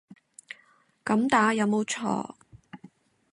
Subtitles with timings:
[1.05, 2.33] 噉打有冇錯